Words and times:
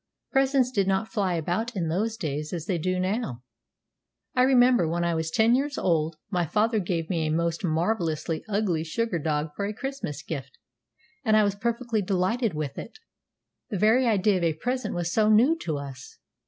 Presents 0.31 0.71
did 0.71 0.87
not 0.87 1.11
fly 1.11 1.35
about 1.35 1.75
in 1.75 1.87
those 1.87 2.17
days 2.17 2.53
as 2.53 2.65
they 2.65 2.79
do 2.79 2.99
now. 2.99 3.43
I 4.33 4.41
remember, 4.41 4.87
when 4.89 5.03
I 5.03 5.13
was 5.13 5.29
ten 5.29 5.53
years 5.53 5.77
old, 5.77 6.15
my 6.31 6.43
father 6.43 6.79
gave 6.79 7.07
me 7.07 7.27
a 7.27 7.31
most 7.31 7.63
marvellously 7.63 8.43
ugly 8.49 8.83
sugar 8.83 9.19
dog 9.19 9.51
for 9.55 9.65
a 9.67 9.75
Christmas 9.75 10.23
gift, 10.23 10.57
and 11.23 11.37
I 11.37 11.43
was 11.43 11.53
perfectly 11.53 12.01
delighted 12.01 12.55
with 12.55 12.79
it, 12.79 12.97
the 13.69 13.77
very 13.77 14.07
idea 14.07 14.37
of 14.39 14.43
a 14.43 14.53
present 14.53 14.95
was 14.95 15.13
so 15.13 15.29
new 15.29 15.55
to 15.59 15.77
us." 15.77 16.17